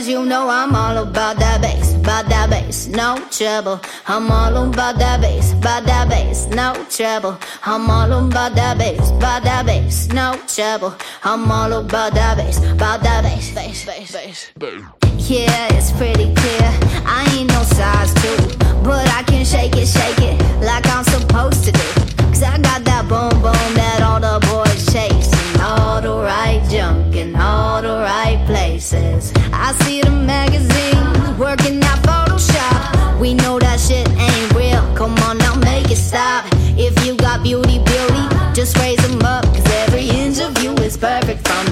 [0.00, 0.50] Trouble.
[0.50, 3.80] I'm all about that bass, about that bass, no trouble.
[4.06, 7.38] I'm all about that bass, by that bass, no trouble.
[7.64, 10.94] I'm all about that bass, by that bass, no trouble.
[11.24, 14.52] I'm all about that bass, about that bass, bass, bass, bass.
[15.30, 16.68] Yeah, it's pretty clear.
[17.04, 21.64] I ain't no size two, but I can shake it, shake it like I'm supposed
[21.64, 22.12] to do.
[22.28, 25.30] Cause I got that boom boom that all the boys chase.
[25.60, 29.32] All the right junk in all the right places.
[29.72, 33.18] See the magazines working out Photoshop.
[33.18, 34.82] We know that shit ain't real.
[34.94, 36.44] Come on now, make it stop.
[36.76, 39.44] If you got beauty, beauty, just raise them up.
[39.44, 41.71] Cause every inch of you is perfect from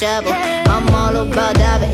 [0.00, 0.32] Trouble.
[0.32, 1.89] I'm all about that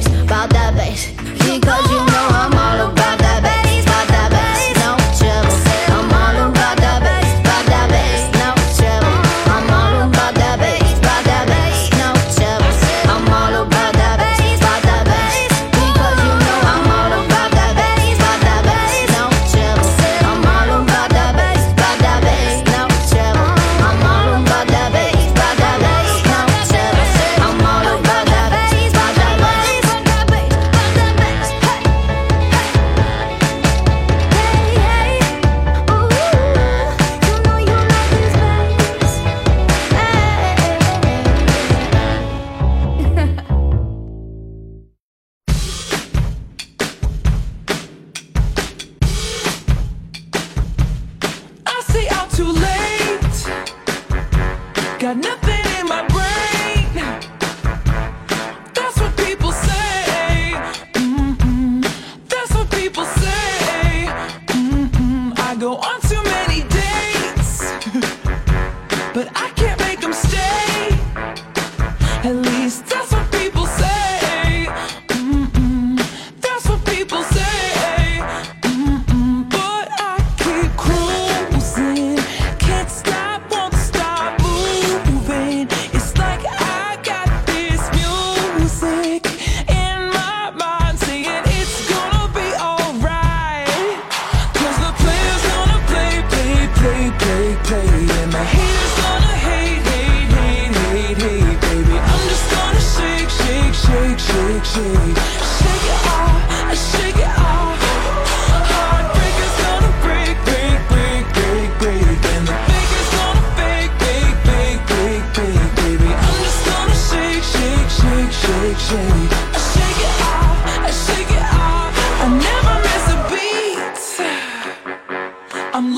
[125.77, 125.95] I'm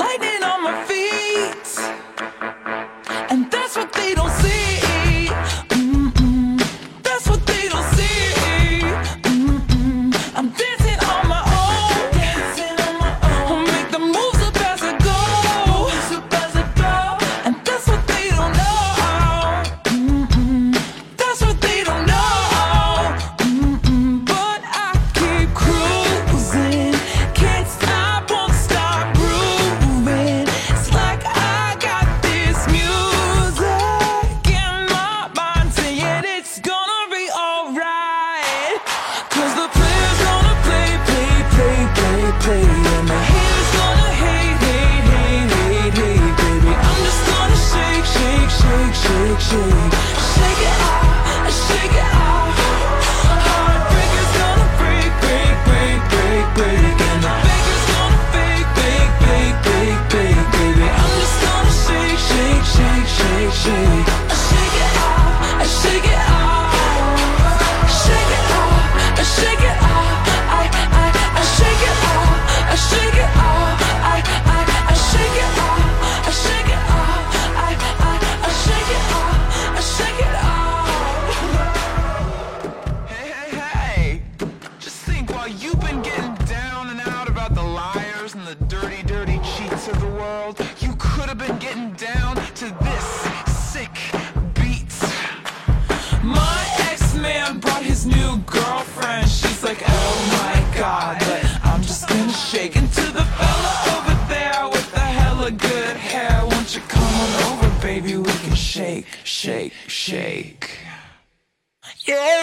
[112.09, 112.39] shake, shake.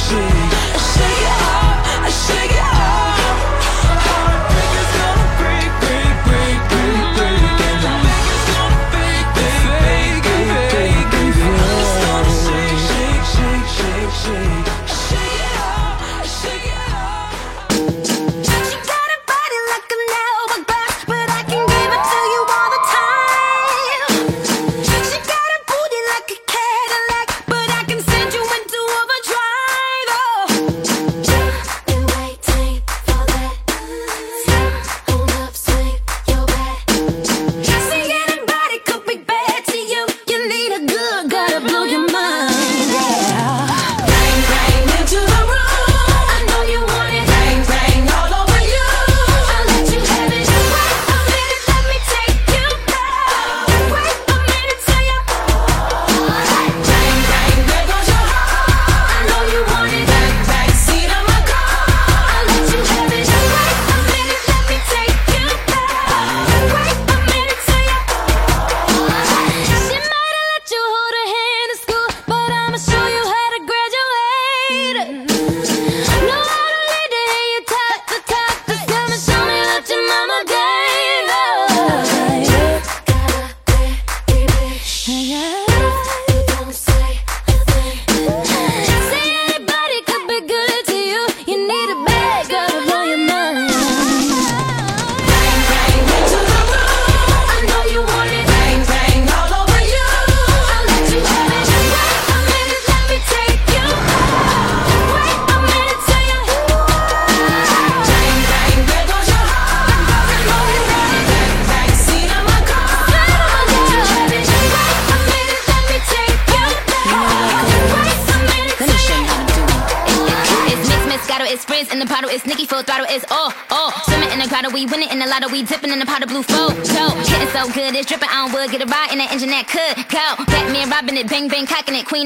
[0.00, 0.69] Shake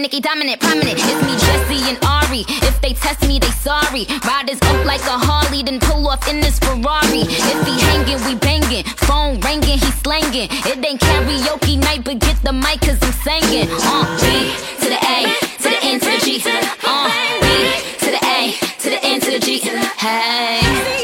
[0.05, 1.01] Nicki dominant, prominent.
[1.01, 2.45] It's me, Jessie, and Ari.
[2.69, 4.05] If they test me, they sorry.
[4.21, 7.25] Riders up like a Harley, then pull off in this Ferrari.
[7.25, 8.85] If he hanging, we banging.
[9.09, 10.49] Phone ringing, he slanging.
[10.69, 13.69] It ain't karaoke night, but get the mic, cause I'm singing.
[13.73, 14.53] Uh, B
[14.85, 15.25] to the A,
[15.63, 16.43] to the N to the G.
[16.85, 17.09] Uh,
[17.41, 17.49] B
[18.05, 19.59] to the A, to the N to the G.
[19.97, 21.04] Hey.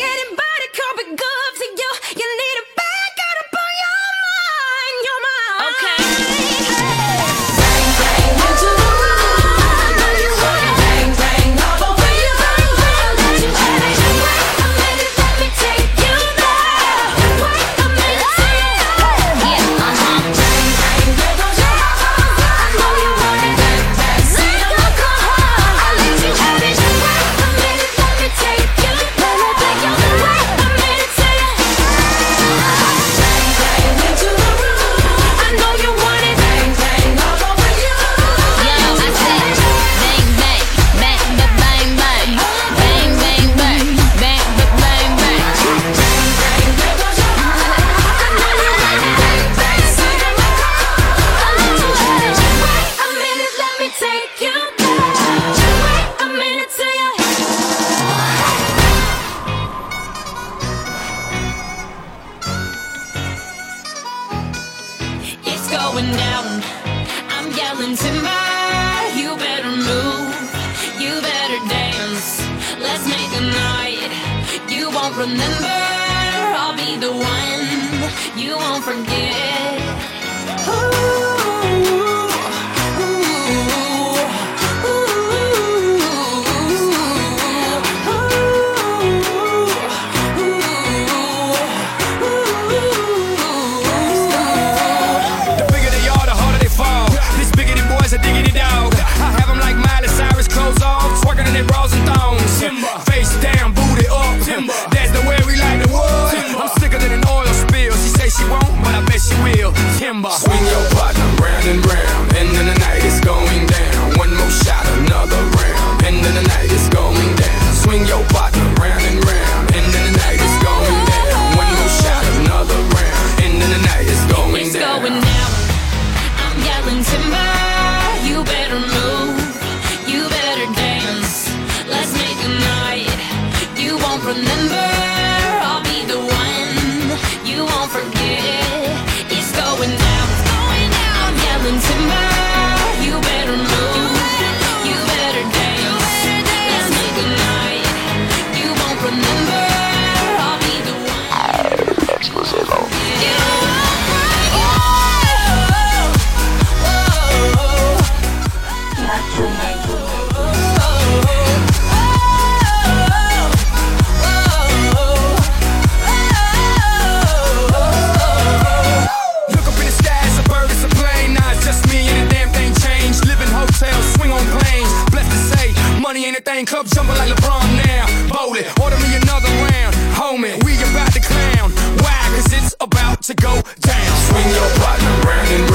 [176.60, 178.04] Same cup jumping like LeBron now.
[178.28, 179.94] Bowl it, order me another round.
[180.12, 181.70] Homie, we about to clown.
[182.04, 182.20] Why?
[182.36, 184.16] Cause it's about to go down.
[184.28, 185.69] Swing your partner round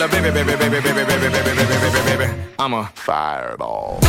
[0.00, 4.00] Tell her, baby, baby, baby, baby, baby, baby, baby, baby, baby, I'm a fireball.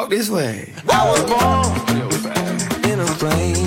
[0.00, 0.72] Walk this way.
[0.88, 3.59] I was born in a plane.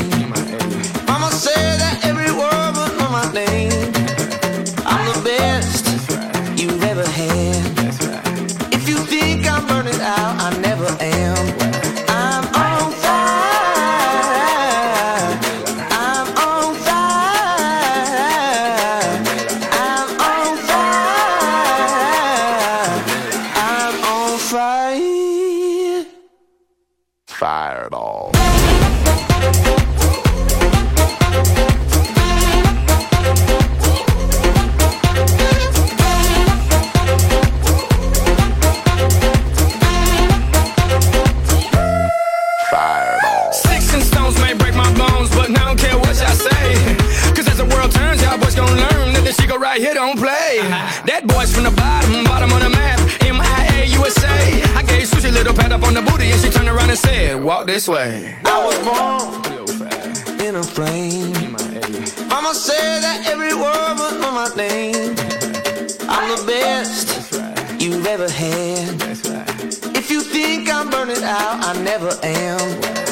[57.36, 58.36] way, walk this way.
[58.46, 61.34] I was born in a flame.
[62.28, 65.16] Mama said that every word was on my name.
[66.10, 67.82] I'm the best right.
[67.82, 69.02] you've ever had.
[69.26, 69.98] Right.
[69.98, 73.03] If you think I'm burning out, I never am.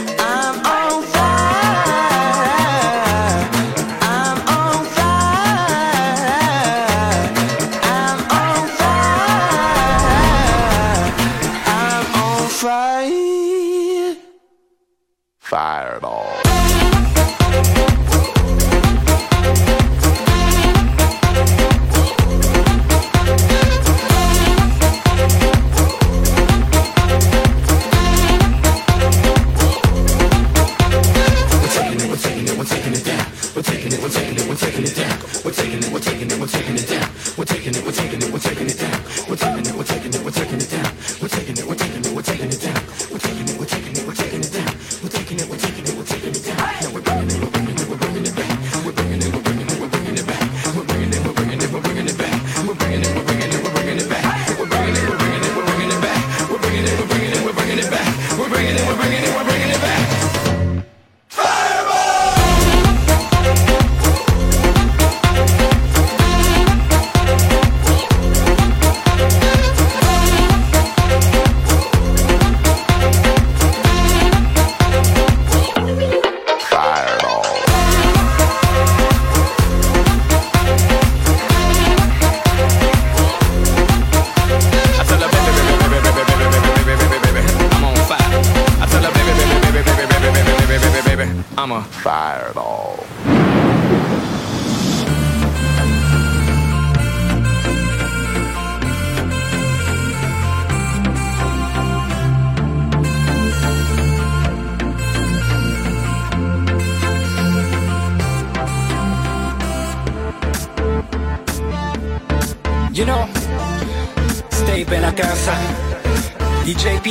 [116.81, 117.10] JP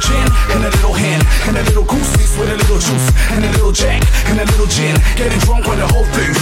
[0.00, 3.44] little gin and a little hen and a little goose with a little juice and
[3.44, 4.96] a little jack and a little gin.
[5.16, 6.32] Getting drunk on the whole thing.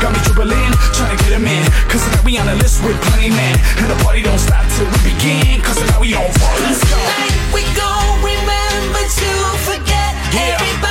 [0.00, 1.64] Got me dribbling, trying to get him in.
[1.88, 3.58] Cause now we on the list with plenty men.
[3.78, 5.60] And the party don't stop till we begin.
[5.62, 6.60] Cause now we on fire.
[6.60, 6.96] Let's go.
[6.96, 9.30] Tonight we gon' remember to
[9.68, 10.56] forget yeah.
[10.56, 10.85] everybody.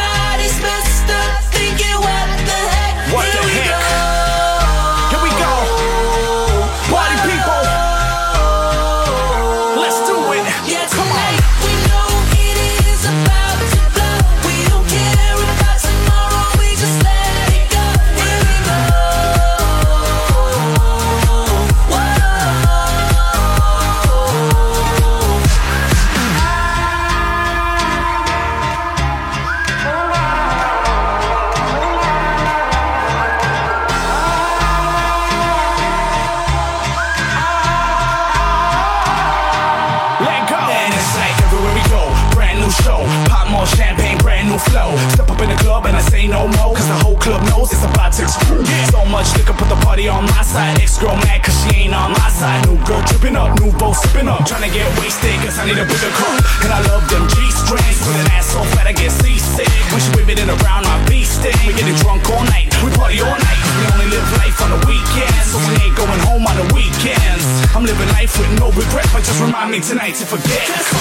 [48.92, 50.80] So much liquor, put the party on my side.
[50.82, 52.68] Ex girl mad cause she ain't on my side.
[52.68, 54.46] New girl tripping up, new boat sipping up.
[54.46, 56.36] Trying to get wasted cause I need a bigger cup.
[56.64, 57.98] And I love them G strings.
[58.04, 59.70] With an ass so fat I get seasick.
[59.92, 61.56] When she whip it in around my beat stick.
[61.64, 63.62] We get it drunk all night, we party all night.
[63.80, 65.48] We only live life on the weekends.
[65.52, 67.44] So we ain't going home on the weekends.
[67.72, 70.64] I'm living life with no regret, but just remind me tonight to forget.
[70.68, 70.92] Cause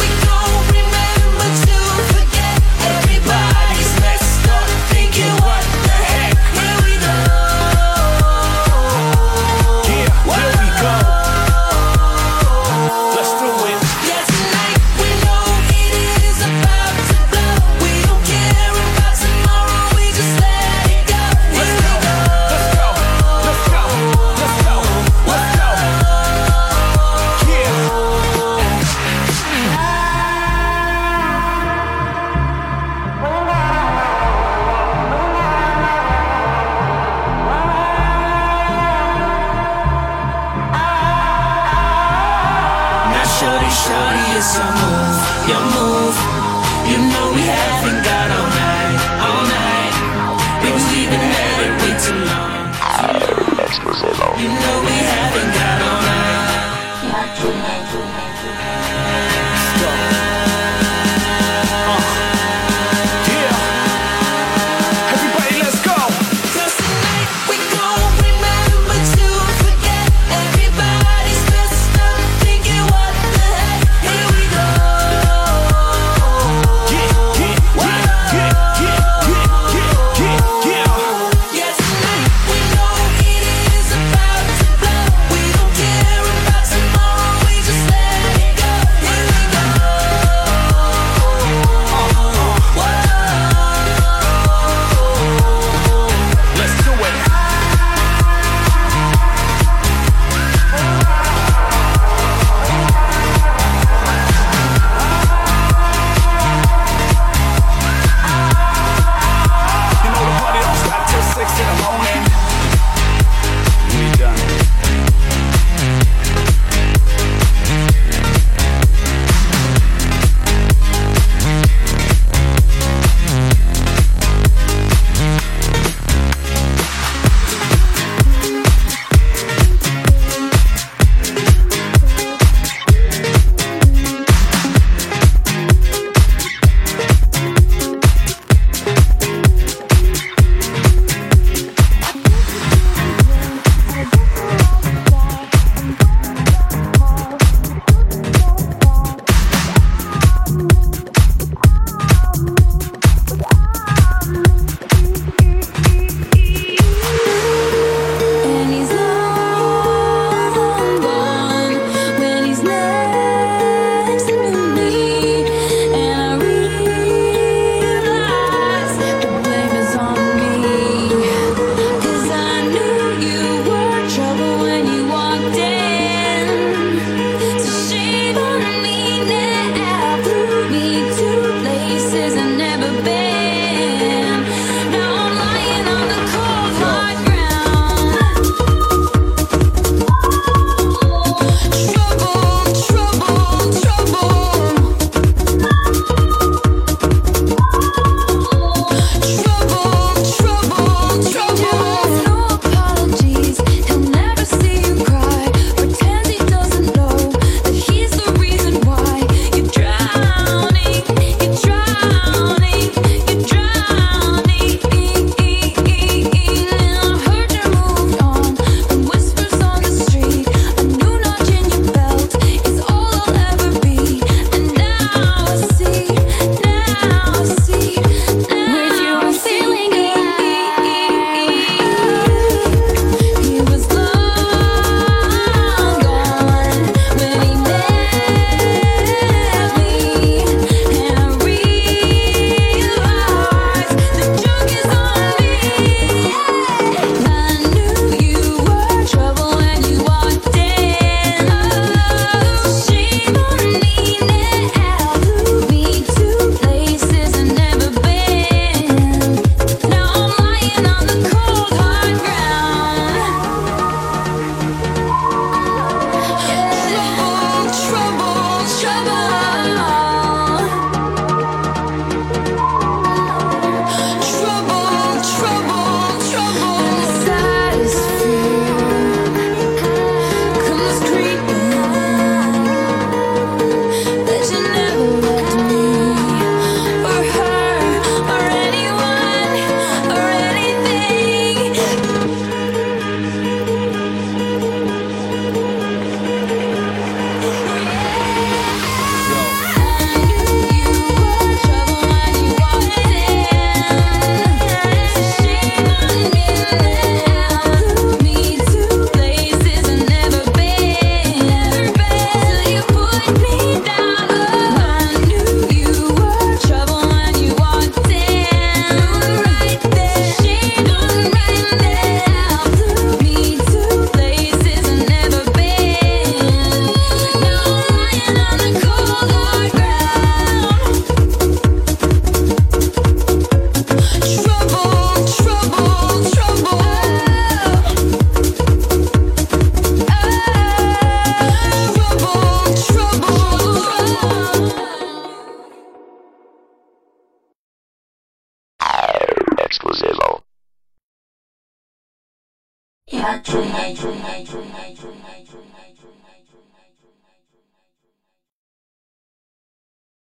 [0.00, 0.61] we go.